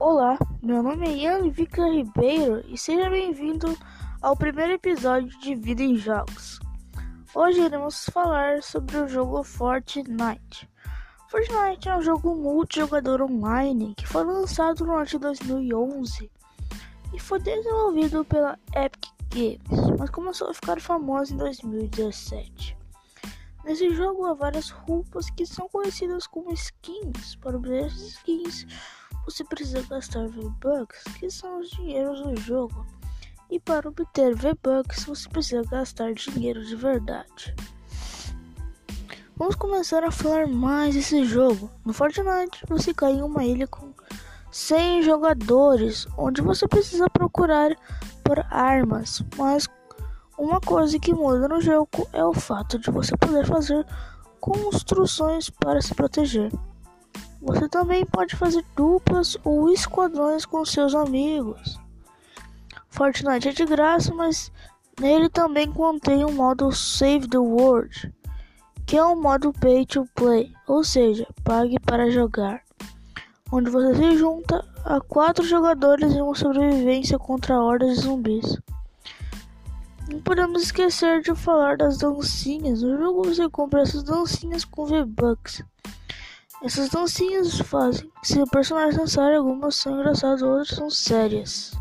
Olá, 0.00 0.38
meu 0.62 0.80
nome 0.80 1.08
é 1.08 1.16
Ian 1.16 1.50
Victor 1.50 1.92
Ribeiro 1.92 2.64
e 2.68 2.78
seja 2.78 3.10
bem-vindo 3.10 3.76
ao 4.22 4.36
primeiro 4.36 4.74
episódio 4.74 5.28
de 5.40 5.56
Vida 5.56 5.82
em 5.82 5.96
Jogos. 5.96 6.60
Hoje 7.34 7.62
iremos 7.62 8.04
falar 8.12 8.62
sobre 8.62 8.96
o 8.96 9.08
jogo 9.08 9.42
Fortnite. 9.42 10.70
Fortnite 11.28 11.88
é 11.88 11.96
um 11.96 12.00
jogo 12.00 12.32
multijogador 12.36 13.22
online 13.22 13.96
que 13.96 14.06
foi 14.06 14.22
lançado 14.22 14.86
no 14.86 14.94
ano 14.94 15.04
de 15.04 15.18
2011 15.18 16.30
e 17.12 17.18
foi 17.18 17.40
desenvolvido 17.40 18.24
pela 18.24 18.56
Epic 18.76 19.10
Games, 19.30 19.98
mas 19.98 20.10
começou 20.10 20.48
a 20.48 20.54
ficar 20.54 20.80
famoso 20.80 21.34
em 21.34 21.38
2017. 21.38 22.78
Nesse 23.64 23.90
jogo 23.90 24.24
há 24.26 24.32
várias 24.32 24.70
roupas 24.70 25.28
que 25.28 25.44
são 25.44 25.68
conhecidas 25.68 26.26
como 26.26 26.52
skins. 26.52 27.34
Para 27.36 27.56
obter 27.56 27.88
skins, 27.88 28.64
você 29.30 29.44
precisa 29.44 29.82
gastar 29.82 30.26
V-Bucks, 30.26 31.04
que 31.18 31.30
são 31.30 31.60
os 31.60 31.68
dinheiros 31.68 32.22
do 32.22 32.34
jogo. 32.40 32.86
E 33.50 33.60
para 33.60 33.86
obter 33.86 34.34
V-Bucks, 34.34 35.04
você 35.04 35.28
precisa 35.28 35.62
gastar 35.70 36.14
dinheiro 36.14 36.64
de 36.64 36.74
verdade. 36.74 37.54
Vamos 39.36 39.54
começar 39.54 40.02
a 40.02 40.10
falar 40.10 40.48
mais 40.48 40.94
desse 40.94 41.26
jogo. 41.26 41.70
No 41.84 41.92
Fortnite, 41.92 42.64
você 42.66 42.94
cai 42.94 43.12
em 43.12 43.22
uma 43.22 43.44
ilha 43.44 43.66
com 43.66 43.92
100 44.50 45.02
jogadores, 45.02 46.06
onde 46.16 46.40
você 46.40 46.66
precisa 46.66 47.10
procurar 47.10 47.76
por 48.24 48.38
armas, 48.50 49.22
mas 49.36 49.68
uma 50.38 50.58
coisa 50.58 50.98
que 50.98 51.12
muda 51.12 51.46
no 51.48 51.60
jogo 51.60 52.08
é 52.14 52.24
o 52.24 52.32
fato 52.32 52.78
de 52.78 52.90
você 52.90 53.14
poder 53.18 53.46
fazer 53.46 53.86
construções 54.40 55.50
para 55.50 55.82
se 55.82 55.94
proteger. 55.94 56.50
Você 57.40 57.68
também 57.68 58.04
pode 58.04 58.34
fazer 58.34 58.64
duplas 58.74 59.36
ou 59.44 59.70
esquadrões 59.70 60.44
com 60.44 60.64
seus 60.64 60.94
amigos. 60.94 61.78
Fortnite 62.88 63.48
é 63.48 63.52
de 63.52 63.64
graça, 63.64 64.12
mas 64.12 64.50
nele 65.00 65.28
também 65.28 65.70
contém 65.70 66.24
o 66.24 66.32
modo 66.32 66.72
Save 66.72 67.28
the 67.28 67.38
World, 67.38 68.12
que 68.84 68.96
é 68.96 69.04
um 69.04 69.20
modo 69.20 69.52
Pay 69.52 69.86
to 69.86 70.08
Play, 70.14 70.52
ou 70.66 70.82
seja, 70.82 71.26
pague 71.44 71.78
para 71.78 72.10
jogar, 72.10 72.62
onde 73.52 73.70
você 73.70 73.94
se 73.94 74.16
junta 74.16 74.64
a 74.84 75.00
quatro 75.00 75.44
jogadores 75.44 76.12
em 76.12 76.20
uma 76.20 76.34
sobrevivência 76.34 77.18
contra 77.18 77.60
hordas 77.60 77.96
de 77.96 78.02
zumbis. 78.02 78.58
Não 80.10 80.20
podemos 80.22 80.62
esquecer 80.62 81.20
de 81.20 81.34
falar 81.34 81.76
das 81.76 81.98
dancinhas. 81.98 82.82
No 82.82 82.96
jogo 82.96 83.24
você 83.24 83.48
compra 83.50 83.82
essas 83.82 84.02
dancinhas 84.02 84.64
com 84.64 84.86
V-Bucks. 84.86 85.62
Essas 86.60 86.88
dancinhas 86.88 87.60
fazem 87.60 88.10
que 88.20 88.26
seu 88.26 88.44
personagem 88.46 88.98
dançar 88.98 89.32
algumas 89.32 89.76
são 89.76 89.94
engraçadas, 89.94 90.42
outras 90.42 90.68
são 90.70 90.90
sérias. 90.90 91.77